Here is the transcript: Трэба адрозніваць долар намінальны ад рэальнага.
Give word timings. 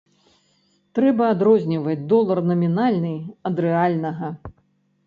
Трэба 0.99 1.27
адрозніваць 1.33 1.99
долар 2.15 2.43
намінальны 2.53 3.13
ад 3.53 3.65
рэальнага. 3.67 4.35